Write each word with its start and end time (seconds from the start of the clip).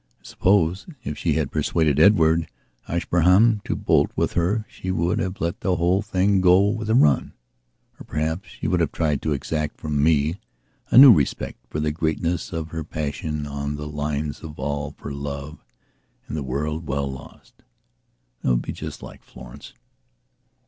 I 0.19 0.23
suppose, 0.23 0.87
if 1.03 1.15
she 1.15 1.33
had 1.33 1.51
persuaded 1.51 1.99
Edward 1.99 2.47
Ashburnham 2.87 3.61
to 3.65 3.75
bolt 3.75 4.09
with 4.15 4.33
her 4.33 4.65
she 4.67 4.89
would 4.89 5.19
have 5.19 5.39
let 5.39 5.59
the 5.59 5.75
whole 5.75 6.01
thing 6.01 6.41
go 6.41 6.69
with 6.69 6.89
a 6.89 6.95
run. 6.95 7.33
Or 7.99 8.03
perhaps 8.05 8.49
she 8.49 8.67
would 8.67 8.79
have 8.79 8.91
tried 8.91 9.21
to 9.21 9.33
exact 9.33 9.77
from 9.79 10.01
me 10.03 10.39
a 10.89 10.97
new 10.97 11.13
respect 11.13 11.59
for 11.69 11.79
the 11.79 11.91
greatness 11.91 12.51
of 12.51 12.69
her 12.69 12.83
passion 12.83 13.45
on 13.45 13.75
the 13.75 13.87
lines 13.87 14.41
of 14.41 14.57
all 14.57 14.95
for 14.97 15.13
love 15.13 15.63
and 16.27 16.35
the 16.35 16.41
world 16.41 16.87
well 16.87 17.05
lost. 17.11 17.61
That 18.41 18.49
would 18.49 18.63
be 18.63 18.73
just 18.73 19.03
like 19.03 19.21
Florence. 19.21 19.75